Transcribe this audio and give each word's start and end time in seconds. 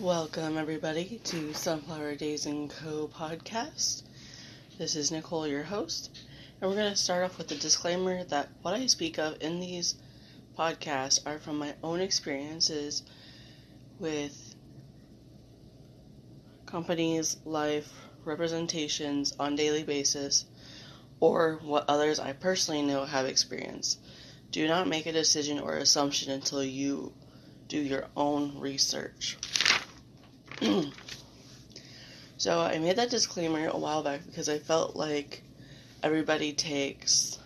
Welcome, 0.00 0.58
everybody, 0.58 1.20
to 1.22 1.54
Sunflower 1.54 2.16
Daze 2.16 2.46
and 2.46 2.68
Co. 2.68 3.06
podcast. 3.06 4.02
This 4.76 4.96
is 4.96 5.12
Nicole, 5.12 5.46
your 5.46 5.62
host, 5.62 6.10
and 6.60 6.68
we're 6.68 6.76
going 6.76 6.90
to 6.90 6.96
start 6.96 7.22
off 7.22 7.38
with 7.38 7.52
a 7.52 7.54
disclaimer 7.54 8.24
that 8.24 8.48
what 8.62 8.74
I 8.74 8.86
speak 8.86 9.18
of 9.18 9.40
in 9.40 9.60
these 9.60 9.94
podcasts 10.58 11.24
are 11.24 11.38
from 11.38 11.58
my 11.58 11.74
own 11.84 12.00
experiences 12.00 13.04
with 14.00 14.56
companies, 16.66 17.36
life, 17.44 17.92
representations 18.24 19.32
on 19.38 19.54
daily 19.54 19.84
basis, 19.84 20.44
or 21.20 21.60
what 21.62 21.88
others 21.88 22.18
I 22.18 22.32
personally 22.32 22.82
know 22.82 23.04
have 23.04 23.26
experienced. 23.26 24.00
Do 24.50 24.66
not 24.66 24.88
make 24.88 25.06
a 25.06 25.12
decision 25.12 25.60
or 25.60 25.76
assumption 25.76 26.32
until 26.32 26.64
you 26.64 27.12
do 27.68 27.78
your 27.78 28.08
own 28.16 28.58
research. 28.58 29.38
so 32.36 32.60
I 32.60 32.78
made 32.78 32.96
that 32.96 33.10
disclaimer 33.10 33.68
a 33.68 33.76
while 33.76 34.02
back 34.02 34.24
because 34.26 34.48
I 34.48 34.58
felt 34.58 34.96
like 34.96 35.42
everybody 36.02 36.52
takes 36.52 37.38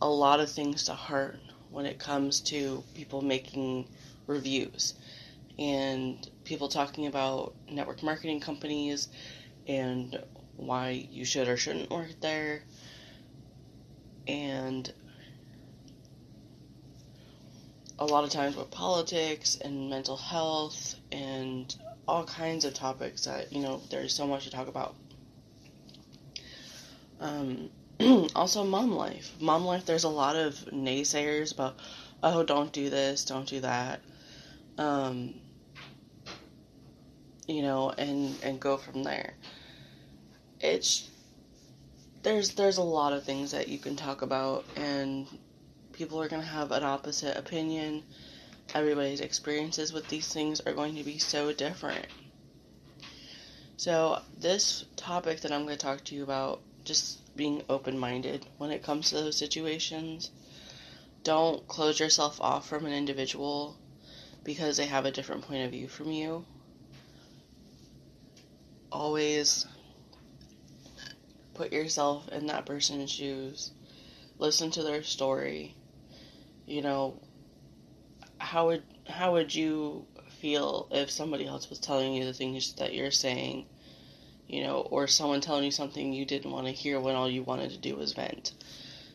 a 0.00 0.08
lot 0.08 0.40
of 0.40 0.50
things 0.50 0.84
to 0.84 0.94
heart 0.94 1.40
when 1.70 1.84
it 1.84 1.98
comes 1.98 2.40
to 2.40 2.82
people 2.94 3.20
making 3.20 3.86
reviews 4.26 4.94
and 5.58 6.28
people 6.44 6.68
talking 6.68 7.06
about 7.06 7.54
network 7.70 8.02
marketing 8.02 8.40
companies 8.40 9.08
and 9.66 10.18
why 10.56 11.06
you 11.10 11.24
should 11.24 11.48
or 11.48 11.56
shouldn't 11.56 11.90
work 11.90 12.08
there. 12.20 12.62
And 14.26 14.90
a 17.98 18.06
lot 18.06 18.24
of 18.24 18.30
times 18.30 18.56
with 18.56 18.70
politics 18.70 19.58
and 19.62 19.90
mental 19.90 20.16
health 20.16 20.94
and 21.10 21.74
all 22.06 22.24
kinds 22.24 22.64
of 22.64 22.72
topics 22.72 23.24
that 23.24 23.52
you 23.52 23.60
know 23.60 23.80
there's 23.90 24.14
so 24.14 24.26
much 24.26 24.44
to 24.44 24.50
talk 24.50 24.68
about. 24.68 24.94
Um, 27.20 27.70
also 28.34 28.64
mom 28.64 28.92
life. 28.92 29.32
Mom 29.40 29.64
life 29.64 29.84
there's 29.84 30.04
a 30.04 30.08
lot 30.08 30.36
of 30.36 30.54
naysayers 30.72 31.52
about 31.52 31.76
oh 32.22 32.42
don't 32.42 32.72
do 32.72 32.88
this 32.88 33.24
don't 33.24 33.46
do 33.46 33.60
that. 33.60 34.00
Um, 34.78 35.34
you 37.46 37.62
know 37.62 37.90
and 37.90 38.34
and 38.42 38.60
go 38.60 38.76
from 38.76 39.02
there. 39.02 39.34
It's 40.60 41.08
there's 42.22 42.54
there's 42.54 42.78
a 42.78 42.82
lot 42.82 43.12
of 43.12 43.24
things 43.24 43.50
that 43.50 43.68
you 43.68 43.78
can 43.78 43.96
talk 43.96 44.22
about 44.22 44.64
and 44.76 45.26
people 45.98 46.22
are 46.22 46.28
going 46.28 46.40
to 46.40 46.48
have 46.48 46.70
an 46.70 46.84
opposite 46.84 47.36
opinion. 47.36 48.04
Everybody's 48.72 49.20
experiences 49.20 49.92
with 49.92 50.06
these 50.06 50.32
things 50.32 50.60
are 50.60 50.72
going 50.72 50.94
to 50.94 51.02
be 51.02 51.18
so 51.18 51.52
different. 51.52 52.06
So, 53.76 54.22
this 54.38 54.84
topic 54.94 55.40
that 55.40 55.50
I'm 55.50 55.64
going 55.64 55.76
to 55.76 55.84
talk 55.84 56.04
to 56.04 56.14
you 56.14 56.22
about, 56.22 56.60
just 56.84 57.34
being 57.36 57.64
open 57.68 57.98
minded 57.98 58.46
when 58.58 58.70
it 58.70 58.84
comes 58.84 59.08
to 59.08 59.16
those 59.16 59.36
situations, 59.36 60.30
don't 61.24 61.66
close 61.66 61.98
yourself 61.98 62.40
off 62.40 62.68
from 62.68 62.86
an 62.86 62.92
individual 62.92 63.76
because 64.44 64.76
they 64.76 64.86
have 64.86 65.04
a 65.04 65.10
different 65.10 65.42
point 65.42 65.64
of 65.64 65.72
view 65.72 65.88
from 65.88 66.12
you. 66.12 66.44
Always 68.92 69.66
put 71.54 71.72
yourself 71.72 72.28
in 72.28 72.46
that 72.46 72.66
person's 72.66 73.10
shoes, 73.10 73.72
listen 74.38 74.70
to 74.70 74.82
their 74.84 75.02
story, 75.02 75.74
you 76.68 76.82
know, 76.82 77.18
how 78.38 78.66
would 78.66 78.82
how 79.08 79.32
would 79.32 79.54
you 79.54 80.06
feel 80.40 80.86
if 80.90 81.10
somebody 81.10 81.46
else 81.46 81.70
was 81.70 81.78
telling 81.78 82.12
you 82.12 82.24
the 82.24 82.32
things 82.32 82.74
that 82.74 82.92
you're 82.94 83.10
saying, 83.10 83.66
you 84.46 84.62
know, 84.62 84.80
or 84.90 85.06
someone 85.06 85.40
telling 85.40 85.64
you 85.64 85.70
something 85.70 86.12
you 86.12 86.26
didn't 86.26 86.50
want 86.50 86.66
to 86.66 86.72
hear 86.72 87.00
when 87.00 87.16
all 87.16 87.28
you 87.28 87.42
wanted 87.42 87.70
to 87.70 87.78
do 87.78 87.96
was 87.96 88.12
vent? 88.12 88.52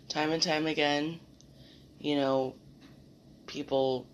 Time 0.09 0.31
and 0.31 0.41
time 0.41 0.65
again, 0.65 1.19
you 1.99 2.15
know, 2.15 2.55
people, 3.45 4.07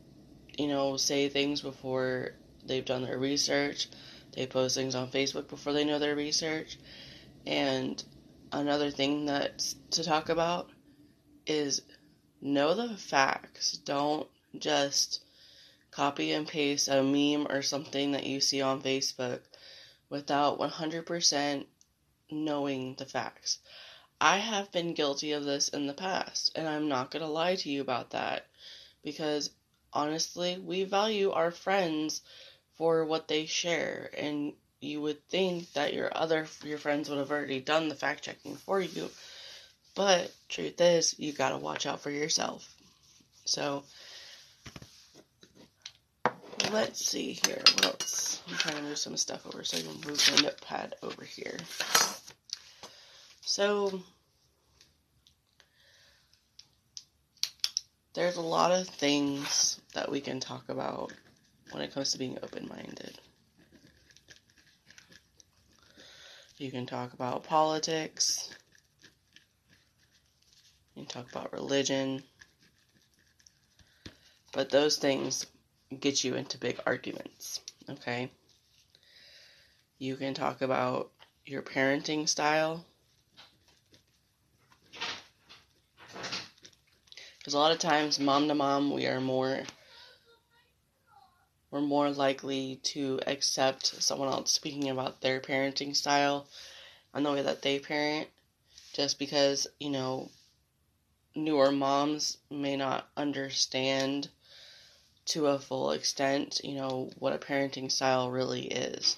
you 0.58 0.68
know, 0.68 0.98
say 0.98 1.30
things 1.30 1.62
before 1.62 2.34
they've 2.66 2.86
done 2.86 3.04
their 3.04 3.18
research. 3.18 3.88
They 4.36 4.46
post 4.46 4.76
things 4.76 4.96
on 4.96 5.10
Facebook 5.10 5.48
before 5.48 5.74
they 5.74 5.86
know 5.86 5.98
their 5.98 6.16
research. 6.16 6.78
And 7.48 8.04
another 8.52 8.92
thing 8.92 9.26
that's 9.26 9.76
to 9.92 10.04
talk 10.04 10.30
about 10.30 10.70
is 11.48 11.82
know 12.42 12.74
the 12.74 12.96
facts. 12.96 13.74
Don't 13.74 14.28
just 14.58 15.22
copy 15.92 16.32
and 16.32 16.48
paste 16.48 16.88
a 16.88 17.04
meme 17.04 17.48
or 17.50 17.62
something 17.62 18.12
that 18.12 18.26
you 18.26 18.40
see 18.40 18.62
on 18.62 18.82
Facebook 18.82 19.42
without 20.10 20.60
100% 20.60 21.66
knowing 22.32 22.96
the 22.96 23.06
facts. 23.06 23.60
I 24.22 24.38
have 24.38 24.72
been 24.72 24.94
guilty 24.94 25.32
of 25.32 25.46
this 25.46 25.70
in 25.70 25.88
the 25.88 25.94
past, 25.94 26.52
and 26.56 26.68
I'm 26.68 26.90
not 26.90 27.12
going 27.12 27.24
to 27.24 27.32
lie 27.32 27.56
to 27.56 27.70
you 27.70 27.82
about 27.82 28.12
that 28.12 28.46
because 29.04 29.50
honestly, 29.94 30.58
we 30.58 30.84
value 30.84 31.32
our 31.32 31.52
friends 31.52 32.22
for 32.76 33.06
what 33.06 33.28
they 33.28 33.46
share, 33.46 34.10
and 34.18 34.54
you 34.80 35.02
would 35.02 35.28
think 35.28 35.72
that 35.74 35.94
your 35.94 36.16
other 36.16 36.48
your 36.64 36.78
friends 36.78 37.10
would 37.10 37.18
have 37.18 37.32
already 37.32 37.60
done 37.60 37.90
the 37.90 37.96
fact 37.96 38.24
checking 38.24 38.56
for 38.56 38.80
you 38.80 39.10
but 40.00 40.32
truth 40.48 40.80
is, 40.80 41.14
you 41.20 41.34
gotta 41.34 41.58
watch 41.58 41.86
out 41.86 42.00
for 42.00 42.10
yourself. 42.10 42.74
So 43.44 43.84
let's 46.72 47.06
see 47.06 47.34
here. 47.34 47.62
What 47.74 47.86
else? 47.86 48.42
I'm 48.48 48.56
trying 48.56 48.78
to 48.78 48.84
move 48.84 48.98
some 48.98 49.18
stuff 49.18 49.46
over 49.46 49.62
so 49.66 49.78
I 49.78 49.82
can 49.82 49.92
move 50.10 50.26
the 50.26 50.42
notepad 50.42 50.96
over 51.04 51.26
here. 51.26 51.58
So 53.42 54.02
there's 58.14 58.38
a 58.38 58.42
lot 58.42 58.72
of 58.72 58.88
things 58.88 59.82
that 59.96 60.10
we 60.10 60.22
can 60.22 60.40
talk 60.40 60.70
about 60.70 61.12
when 61.72 61.84
it 61.84 61.94
comes 61.94 62.14
to 62.14 62.18
being 62.18 62.38
open 62.42 62.70
minded. 62.70 63.20
You 66.56 66.72
can 66.72 66.86
talk 66.86 67.12
about 67.12 67.44
politics, 67.44 68.50
you 71.00 71.06
talk 71.06 71.30
about 71.32 71.54
religion. 71.54 72.24
But 74.52 74.70
those 74.70 74.98
things 74.98 75.46
get 76.00 76.24
you 76.24 76.36
into 76.36 76.58
big 76.58 76.80
arguments, 76.86 77.62
okay? 77.90 78.32
You 79.98 80.16
can 80.16 80.34
talk 80.34 80.62
about 80.62 81.12
your 81.46 81.62
parenting 81.62 82.28
style. 82.28 82.86
Because 87.38 87.54
a 87.54 87.58
lot 87.58 87.72
of 87.72 87.80
times, 87.80 88.20
mom 88.20 88.48
to 88.48 88.56
mom, 88.56 88.92
we 88.92 89.08
are 89.08 89.22
more 89.22 89.64
we're 91.72 91.82
more 91.82 92.10
likely 92.10 92.80
to 92.82 93.20
accept 93.28 94.02
someone 94.02 94.28
else 94.28 94.52
speaking 94.52 94.90
about 94.90 95.22
their 95.22 95.40
parenting 95.40 95.96
style 95.96 96.48
and 97.14 97.26
the 97.26 97.32
way 97.32 97.44
that 97.44 97.62
they 97.62 97.78
parent 97.78 98.28
just 98.94 99.20
because, 99.20 99.68
you 99.80 99.90
know, 99.92 100.30
newer 101.44 101.72
moms 101.72 102.38
may 102.50 102.76
not 102.76 103.08
understand 103.18 104.30
to 105.26 105.48
a 105.48 105.60
full 105.60 105.92
extent, 105.92 106.62
you 106.64 106.76
know, 106.76 107.10
what 107.20 107.34
a 107.34 107.38
parenting 107.38 107.92
style 107.92 108.32
really 108.32 108.64
is. 108.64 109.18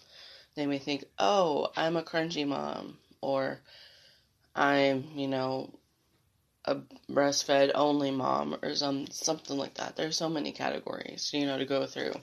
They 0.55 0.65
may 0.65 0.77
think, 0.77 1.05
oh, 1.17 1.71
I'm 1.77 1.95
a 1.95 2.03
crunchy 2.03 2.45
mom, 2.45 2.97
or 3.21 3.59
I'm, 4.53 5.05
you 5.15 5.27
know, 5.27 5.73
a 6.65 6.77
breastfed 7.09 7.71
only 7.75 8.11
mom, 8.11 8.57
or 8.61 8.75
some 8.75 9.07
something 9.07 9.57
like 9.57 9.75
that. 9.75 9.95
There's 9.95 10.17
so 10.17 10.29
many 10.29 10.51
categories, 10.51 11.31
you 11.33 11.45
know, 11.45 11.57
to 11.57 11.65
go 11.65 11.85
through. 11.85 12.13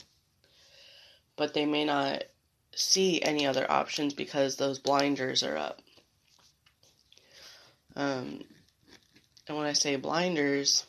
But 1.37 1.55
they 1.55 1.65
may 1.65 1.85
not 1.85 2.25
see 2.75 3.23
any 3.23 3.47
other 3.47 3.71
options 3.71 4.13
because 4.13 4.57
those 4.57 4.79
blinders 4.79 5.43
are 5.43 5.57
up. 5.57 5.81
Um, 7.97 8.45
and 9.49 9.57
when 9.57 9.67
I 9.67 9.73
say 9.73 9.97
blinders, 9.97 10.85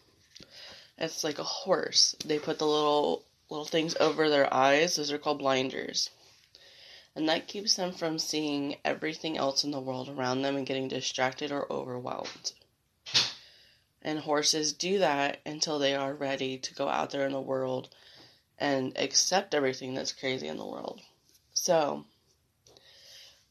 it's 0.97 1.23
like 1.23 1.39
a 1.39 1.43
horse. 1.43 2.15
They 2.25 2.39
put 2.39 2.59
the 2.59 2.67
little 2.67 3.23
little 3.49 3.65
things 3.65 3.95
over 3.99 4.29
their 4.29 4.53
eyes. 4.53 4.95
Those 4.95 5.11
are 5.11 5.17
called 5.17 5.39
blinders. 5.39 6.09
And 7.15 7.27
that 7.29 7.47
keeps 7.47 7.75
them 7.75 7.93
from 7.93 8.19
seeing 8.19 8.75
everything 8.85 9.37
else 9.37 9.63
in 9.63 9.71
the 9.71 9.79
world 9.79 10.09
around 10.09 10.41
them 10.41 10.55
and 10.55 10.65
getting 10.67 10.87
distracted 10.87 11.51
or 11.51 11.71
overwhelmed. 11.71 12.51
And 14.01 14.19
horses 14.19 14.73
do 14.73 14.99
that 14.99 15.39
until 15.45 15.79
they 15.79 15.95
are 15.95 16.13
ready 16.13 16.57
to 16.57 16.75
go 16.75 16.87
out 16.87 17.11
there 17.11 17.25
in 17.25 17.31
the 17.31 17.41
world 17.41 17.89
and 18.57 18.95
accept 18.97 19.55
everything 19.55 19.93
that's 19.93 20.13
crazy 20.13 20.47
in 20.47 20.57
the 20.57 20.65
world. 20.65 21.01
So, 21.53 22.05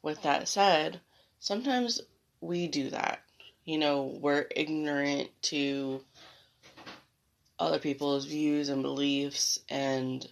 with 0.02 0.22
that 0.22 0.48
said, 0.48 1.00
sometimes 1.40 2.00
we 2.40 2.68
do 2.68 2.90
that 2.90 3.22
you 3.68 3.76
know, 3.76 4.16
we're 4.22 4.46
ignorant 4.56 5.28
to 5.42 6.02
other 7.58 7.78
people's 7.78 8.24
views 8.24 8.70
and 8.70 8.80
beliefs 8.82 9.58
and 9.68 10.26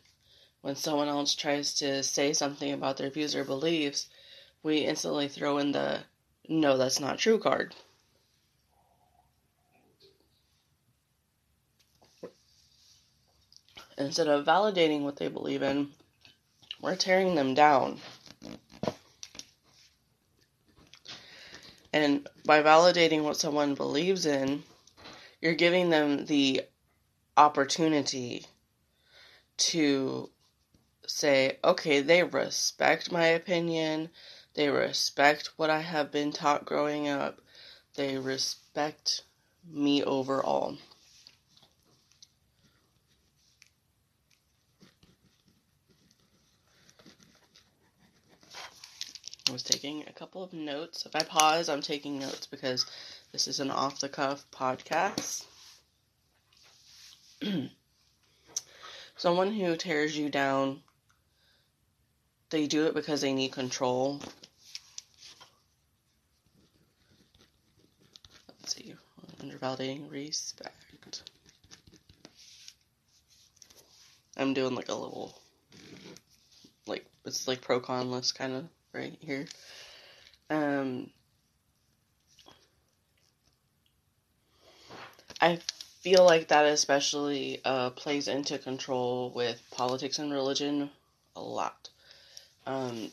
when 0.62 0.74
someone 0.74 1.08
else 1.08 1.34
tries 1.34 1.74
to 1.74 2.02
say 2.02 2.32
something 2.32 2.72
about 2.72 2.96
their 2.96 3.10
views 3.10 3.36
or 3.36 3.44
beliefs, 3.44 4.08
we 4.62 4.78
instantly 4.78 5.28
throw 5.28 5.58
in 5.58 5.72
the 5.72 6.00
no, 6.48 6.78
that's 6.78 6.98
not 6.98 7.18
true 7.18 7.38
card. 7.38 7.74
Instead 13.98 14.28
of 14.28 14.46
validating 14.46 15.02
what 15.02 15.16
they 15.16 15.28
believe 15.28 15.62
in, 15.62 15.90
we're 16.80 16.96
tearing 16.96 17.34
them 17.34 17.52
down. 17.52 18.00
And 22.02 22.28
by 22.44 22.62
validating 22.62 23.22
what 23.22 23.36
someone 23.36 23.74
believes 23.74 24.26
in, 24.26 24.62
you're 25.40 25.54
giving 25.54 25.90
them 25.90 26.26
the 26.26 26.62
opportunity 27.36 28.46
to 29.58 30.30
say, 31.06 31.58
okay, 31.64 32.00
they 32.00 32.22
respect 32.22 33.12
my 33.12 33.26
opinion, 33.26 34.10
they 34.54 34.68
respect 34.68 35.50
what 35.56 35.70
I 35.70 35.80
have 35.80 36.10
been 36.10 36.32
taught 36.32 36.64
growing 36.64 37.08
up, 37.08 37.40
they 37.94 38.18
respect 38.18 39.22
me 39.68 40.02
overall. 40.04 40.76
Was 49.56 49.62
taking 49.62 50.04
a 50.06 50.12
couple 50.12 50.42
of 50.42 50.52
notes. 50.52 51.06
If 51.06 51.16
I 51.16 51.22
pause, 51.22 51.70
I'm 51.70 51.80
taking 51.80 52.18
notes 52.18 52.46
because 52.46 52.84
this 53.32 53.48
is 53.48 53.58
an 53.58 53.70
off 53.70 54.00
the 54.00 54.08
cuff 54.10 54.44
podcast. 54.52 55.46
Someone 59.16 59.54
who 59.54 59.74
tears 59.76 60.14
you 60.14 60.28
down, 60.28 60.82
they 62.50 62.66
do 62.66 62.84
it 62.84 62.92
because 62.92 63.22
they 63.22 63.32
need 63.32 63.52
control. 63.52 64.20
Let's 68.60 68.76
see. 68.76 68.94
Under 69.40 69.56
validating 69.56 70.10
respect. 70.10 71.22
I'm 74.36 74.52
doing 74.52 74.74
like 74.74 74.90
a 74.90 74.94
little, 74.94 75.40
like, 76.86 77.06
it's 77.24 77.48
like 77.48 77.62
pro 77.62 77.80
con 77.80 78.10
list 78.10 78.34
kind 78.34 78.52
of 78.52 78.68
right 78.96 79.16
here. 79.20 79.46
Um, 80.50 81.10
I 85.40 85.60
feel 86.00 86.24
like 86.24 86.48
that 86.48 86.66
especially 86.66 87.60
uh, 87.64 87.90
plays 87.90 88.28
into 88.28 88.58
control 88.58 89.30
with 89.34 89.62
politics 89.70 90.18
and 90.18 90.32
religion 90.32 90.90
a 91.34 91.40
lot. 91.42 91.90
Um, 92.66 93.10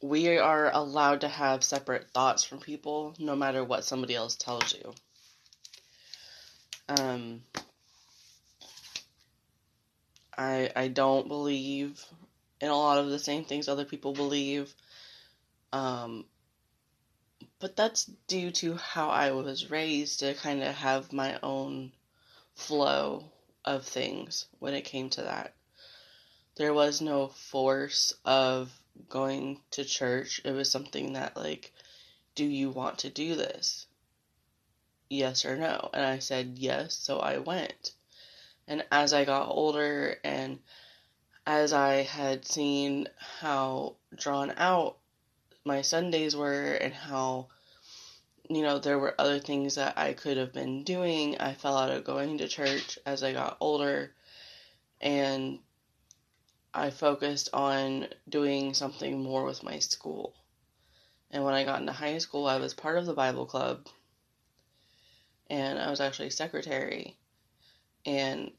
we 0.00 0.38
are 0.38 0.70
allowed 0.72 1.22
to 1.22 1.28
have 1.28 1.64
separate 1.64 2.10
thoughts 2.10 2.44
from 2.44 2.60
people 2.60 3.14
no 3.18 3.34
matter 3.34 3.64
what 3.64 3.84
somebody 3.84 4.14
else 4.14 4.36
tells 4.36 4.74
you. 4.74 4.94
Um, 6.88 7.42
I 10.38 10.70
I 10.76 10.88
don't 10.88 11.28
believe 11.28 12.04
in 12.60 12.68
a 12.68 12.76
lot 12.76 12.98
of 12.98 13.10
the 13.10 13.18
same 13.18 13.44
things 13.44 13.68
other 13.68 13.84
people 13.84 14.12
believe. 14.12 14.74
Um, 15.72 16.24
but 17.58 17.76
that's 17.76 18.04
due 18.28 18.50
to 18.52 18.76
how 18.76 19.08
I 19.08 19.32
was 19.32 19.70
raised 19.70 20.20
to 20.20 20.34
kind 20.34 20.62
of 20.62 20.74
have 20.74 21.12
my 21.12 21.38
own 21.42 21.92
flow 22.54 23.30
of 23.64 23.84
things 23.84 24.46
when 24.58 24.74
it 24.74 24.82
came 24.82 25.10
to 25.10 25.22
that. 25.22 25.54
There 26.56 26.72
was 26.72 27.00
no 27.00 27.28
force 27.28 28.14
of 28.24 28.72
going 29.08 29.60
to 29.72 29.84
church. 29.84 30.40
It 30.44 30.52
was 30.52 30.70
something 30.70 31.12
that, 31.12 31.36
like, 31.36 31.72
do 32.34 32.44
you 32.44 32.70
want 32.70 32.98
to 32.98 33.10
do 33.10 33.34
this? 33.34 33.86
Yes 35.10 35.44
or 35.44 35.56
no? 35.56 35.90
And 35.92 36.04
I 36.04 36.18
said 36.18 36.54
yes, 36.56 36.94
so 36.94 37.18
I 37.18 37.38
went. 37.38 37.92
And 38.66 38.84
as 38.90 39.12
I 39.12 39.24
got 39.24 39.50
older 39.50 40.18
and 40.24 40.58
as 41.46 41.72
I 41.72 42.02
had 42.02 42.44
seen 42.44 43.08
how 43.40 43.96
drawn 44.16 44.52
out 44.56 44.98
my 45.64 45.82
Sundays 45.82 46.34
were 46.34 46.72
and 46.72 46.92
how, 46.92 47.48
you 48.50 48.62
know, 48.62 48.78
there 48.78 48.98
were 48.98 49.14
other 49.18 49.38
things 49.38 49.76
that 49.76 49.96
I 49.96 50.12
could 50.12 50.36
have 50.36 50.52
been 50.52 50.82
doing, 50.82 51.38
I 51.38 51.54
fell 51.54 51.76
out 51.76 51.90
of 51.90 52.04
going 52.04 52.38
to 52.38 52.48
church 52.48 52.98
as 53.06 53.22
I 53.22 53.32
got 53.32 53.56
older 53.60 54.12
and 55.00 55.60
I 56.74 56.90
focused 56.90 57.50
on 57.52 58.08
doing 58.28 58.74
something 58.74 59.22
more 59.22 59.44
with 59.44 59.62
my 59.62 59.78
school. 59.78 60.34
And 61.30 61.44
when 61.44 61.54
I 61.54 61.64
got 61.64 61.80
into 61.80 61.92
high 61.92 62.18
school, 62.18 62.46
I 62.46 62.58
was 62.58 62.74
part 62.74 62.98
of 62.98 63.06
the 63.06 63.14
Bible 63.14 63.46
club 63.46 63.86
and 65.48 65.78
I 65.78 65.90
was 65.90 66.00
actually 66.00 66.30
secretary. 66.30 67.16
And 68.04 68.50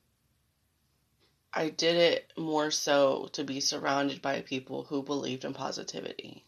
I 1.57 1.69
did 1.69 1.95
it 1.95 2.31
more 2.37 2.69
so 2.69 3.29
to 3.33 3.43
be 3.43 3.61
surrounded 3.61 4.21
by 4.21 4.41
people 4.41 4.83
who 4.83 5.01
believed 5.01 5.43
in 5.43 5.55
positivity 5.55 6.45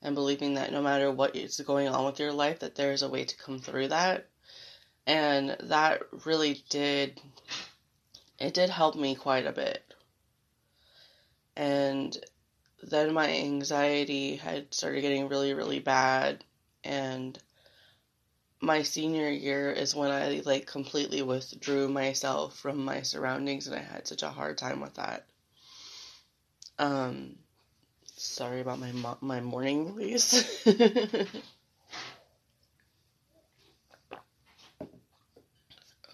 and 0.00 0.14
believing 0.14 0.54
that 0.54 0.72
no 0.72 0.80
matter 0.80 1.10
what 1.12 1.36
is 1.36 1.60
going 1.60 1.86
on 1.88 2.06
with 2.06 2.18
your 2.18 2.32
life 2.32 2.60
that 2.60 2.76
there 2.76 2.92
is 2.92 3.02
a 3.02 3.10
way 3.10 3.26
to 3.26 3.36
come 3.36 3.58
through 3.58 3.88
that. 3.88 4.26
And 5.06 5.54
that 5.64 6.00
really 6.24 6.64
did 6.70 7.20
it 8.38 8.54
did 8.54 8.70
help 8.70 8.96
me 8.96 9.14
quite 9.14 9.46
a 9.46 9.52
bit. 9.52 9.84
And 11.54 12.16
then 12.82 13.12
my 13.12 13.28
anxiety 13.28 14.36
had 14.36 14.72
started 14.72 15.02
getting 15.02 15.28
really 15.28 15.52
really 15.52 15.80
bad 15.80 16.42
and 16.82 17.38
my 18.60 18.82
senior 18.82 19.30
year 19.30 19.70
is 19.70 19.94
when 19.94 20.10
I 20.10 20.42
like 20.44 20.66
completely 20.66 21.22
withdrew 21.22 21.88
myself 21.88 22.56
from 22.58 22.84
my 22.84 23.02
surroundings 23.02 23.66
and 23.66 23.76
I 23.76 23.82
had 23.82 24.06
such 24.06 24.22
a 24.22 24.30
hard 24.30 24.58
time 24.58 24.80
with 24.80 24.94
that. 24.94 25.26
Um 26.78 27.36
sorry 28.16 28.60
about 28.60 28.78
my 28.78 28.92
mo- 28.92 29.18
my 29.20 29.40
morning 29.40 29.92
voice. 29.94 30.66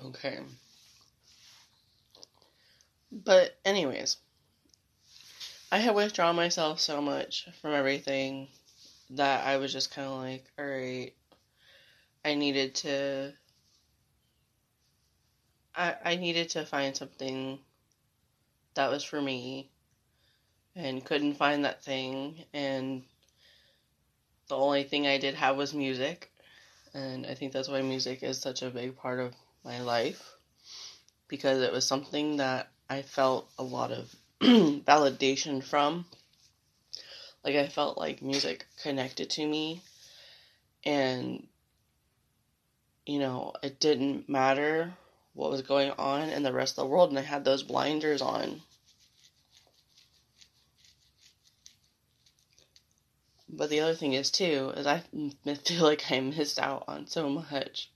okay. 0.07 0.41
But 3.13 3.57
anyways, 3.65 4.17
I 5.73 5.79
had 5.79 5.95
withdrawn 5.95 6.37
myself 6.37 6.81
so 6.81 7.01
much 7.01 7.49
from 7.61 7.73
everything 7.75 8.49
that 9.11 9.47
I 9.47 9.57
was 9.59 9.73
just 9.73 9.91
kind 9.91 10.09
of 10.09 10.19
like, 10.19 10.45
all 10.59 10.65
right, 10.67 11.13
I 12.25 12.35
needed 12.35 12.75
to 12.77 13.33
I 15.75 15.97
I 16.05 16.17
needed 16.17 16.51
to 16.51 16.65
find 16.65 16.97
something 16.97 17.59
that 18.75 18.91
was 18.91 19.05
for 19.05 19.21
me 19.21 19.71
and 20.75 21.05
couldn't 21.05 21.35
find 21.35 21.65
that 21.65 21.83
thing. 21.83 22.45
And 22.53 23.03
the 24.49 24.57
only 24.57 24.85
thing 24.85 25.07
I 25.07 25.19
did 25.19 25.35
have 25.35 25.57
was 25.57 25.75
music. 25.75 26.31
And 26.95 27.27
I 27.27 27.35
think 27.35 27.53
that's 27.53 27.69
why 27.69 27.83
music 27.83 28.23
is 28.23 28.39
such 28.39 28.63
a 28.63 28.71
big 28.71 28.97
part 28.97 29.21
of 29.21 29.35
my 29.65 29.81
life 29.81 30.37
because 31.29 31.63
it 31.63 31.73
was 31.73 31.87
something 31.87 32.37
that 32.37 32.69
I 32.91 33.03
felt 33.03 33.49
a 33.59 33.63
lot 33.63 33.93
of 33.93 34.15
validation 34.41 35.63
from. 35.63 36.05
Like 37.45 37.57
I 37.57 37.69
felt 37.69 37.97
like 37.97 38.23
music 38.23 38.67
connected 38.83 39.31
to 39.31 39.47
me. 39.47 39.81
And 40.85 41.47
you 43.07 43.19
know, 43.19 43.53
it 43.63 43.81
didn't 43.81 44.29
matter 44.29 44.95
what 45.35 45.51
was 45.51 45.63
going 45.63 45.91
on 45.99 46.29
in 46.29 46.43
the 46.43 46.53
rest 46.53 46.79
of 46.79 46.85
the 46.85 46.91
world, 46.91 47.11
and 47.11 47.19
I 47.19 47.23
had 47.23 47.45
those 47.45 47.63
blinders 47.63 48.23
on. 48.23 48.61
But 53.49 53.69
the 53.71 53.81
other 53.81 53.95
thing 53.95 54.15
is, 54.15 54.31
too, 54.31 54.73
is 54.77 54.87
I 54.87 54.99
feel 55.65 55.85
like 55.85 56.11
I 56.11 56.21
missed 56.21 56.59
out 56.59 56.85
on 56.89 57.07
so 57.07 57.29
much 57.29 57.91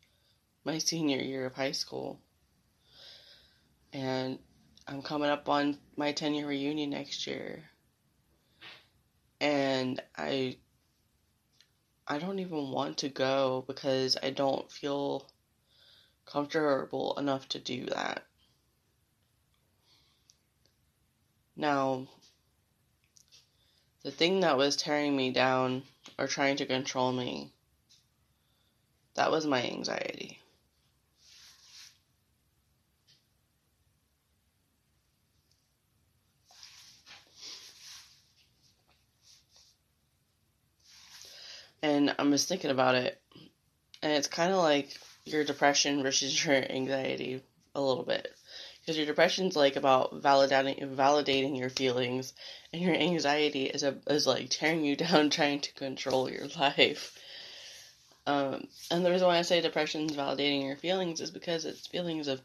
my 0.65 0.79
senior 0.79 1.19
year 1.19 1.47
of 1.47 1.55
high 1.55 1.73
school. 1.73 2.21
And 3.93 4.39
I'm 4.87 5.01
coming 5.01 5.31
up 5.31 5.49
on 5.49 5.79
my 5.97 6.13
10 6.13 6.35
year 6.35 6.47
reunion 6.47 6.91
next 6.91 7.27
year. 7.27 7.63
And 9.41 10.03
I 10.17 10.57
I 12.09 12.19
don't 12.19 12.39
even 12.39 12.71
want 12.71 12.99
to 12.99 13.09
go 13.09 13.65
because 13.67 14.17
I 14.23 14.31
don't 14.31 14.71
feel 14.71 15.27
comfortable 16.25 17.19
enough 17.19 17.49
to 17.51 17.59
do 17.59 17.87
that. 17.87 18.25
Now, 21.57 22.07
the 24.03 24.13
thing 24.13 24.41
that 24.41 24.57
was 24.57 24.77
tearing 24.77 25.17
me 25.17 25.33
down 25.33 25.83
or 26.17 26.29
trying 26.29 26.57
to 26.59 26.67
control 26.67 27.13
me, 27.13 27.53
that 29.15 29.33
was 29.33 29.47
my 29.47 29.63
anxiety. 29.65 30.39
And 41.87 42.13
I'm 42.19 42.33
just 42.33 42.49
thinking 42.49 42.73
about 42.73 42.97
it, 42.97 43.21
and 44.03 44.13
it's 44.13 44.27
kind 44.27 44.51
of 44.51 44.59
like 44.59 44.99
your 45.25 45.45
depression 45.45 46.03
versus 46.03 46.45
your 46.45 46.57
anxiety 46.57 47.45
a 47.77 47.81
little 47.81 48.03
bit. 48.03 48.35
Because 48.81 48.97
your 48.97 49.07
depression's 49.07 49.55
like 49.55 49.77
about 49.77 50.21
validating 50.21 50.97
validating 50.97 51.57
your 51.57 51.71
feelings, 51.71 52.33
and 52.73 52.83
your 52.83 52.97
anxiety 52.97 53.67
is 53.67 53.85
a, 53.85 53.97
is 54.09 54.27
like 54.27 54.51
tearing 54.51 54.85
you 54.85 54.97
down, 55.05 55.31
trying 55.31 55.61
to 55.61 55.73
control 55.75 56.29
your 56.29 56.49
life. 56.59 57.17
Um, 58.27 58.67
and 58.91 59.07
the 59.07 59.13
reason 59.13 59.29
why 59.29 59.39
I 59.39 59.43
say 59.43 59.61
depression 59.61 60.11
is 60.11 60.17
validating 60.17 60.65
your 60.65 60.77
feelings 60.77 61.21
is 61.21 61.31
because 61.31 61.65
it's 61.65 61.87
feelings 61.87 62.27
of 62.27 62.41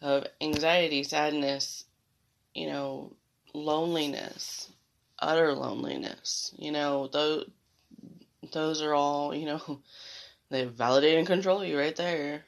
of 0.00 0.26
anxiety, 0.40 1.02
sadness, 1.02 1.84
you 2.54 2.68
know, 2.68 3.12
loneliness, 3.52 4.70
utter 5.18 5.52
loneliness. 5.52 6.54
You 6.56 6.72
know, 6.72 7.08
those 7.08 7.50
those 8.52 8.82
are 8.82 8.94
all, 8.94 9.34
you 9.34 9.46
know, 9.46 9.82
they 10.50 10.64
validate 10.64 11.18
and 11.18 11.26
control 11.26 11.64
you 11.64 11.78
right 11.78 11.96
there. 11.96 12.44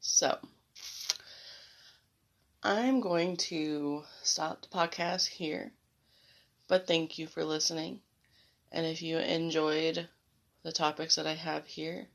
So, 0.00 0.38
I'm 2.62 3.00
going 3.00 3.36
to 3.48 4.04
stop 4.22 4.62
the 4.62 4.68
podcast 4.68 5.26
here, 5.26 5.72
but 6.68 6.86
thank 6.86 7.18
you 7.18 7.26
for 7.26 7.44
listening. 7.44 8.00
And 8.72 8.86
if 8.86 9.02
you 9.02 9.18
enjoyed 9.18 10.08
the 10.62 10.72
topics 10.72 11.16
that 11.16 11.26
I 11.26 11.34
have 11.34 11.66
here, 11.66 12.08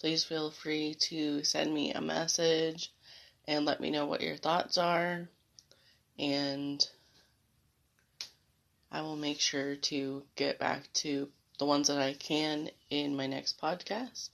please 0.00 0.24
feel 0.24 0.50
free 0.50 0.94
to 1.10 1.44
send 1.44 1.74
me 1.74 1.92
a 1.92 2.00
message 2.00 2.92
and 3.46 3.64
let 3.64 3.80
me 3.80 3.90
know 3.90 4.06
what 4.06 4.20
your 4.20 4.36
thoughts 4.36 4.78
are. 4.78 5.28
And 6.18 6.86
I 8.90 9.02
will 9.02 9.16
make 9.16 9.40
sure 9.40 9.76
to 9.76 10.22
get 10.36 10.58
back 10.58 10.92
to 10.94 11.28
the 11.58 11.66
ones 11.66 11.88
that 11.88 11.98
I 11.98 12.14
can 12.14 12.70
in 12.90 13.16
my 13.16 13.26
next 13.26 13.60
podcast. 13.60 14.28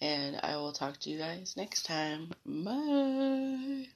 And 0.00 0.40
I 0.42 0.56
will 0.56 0.72
talk 0.72 0.98
to 1.00 1.10
you 1.10 1.18
guys 1.18 1.54
next 1.56 1.84
time. 1.84 2.32
Bye. 2.44 3.88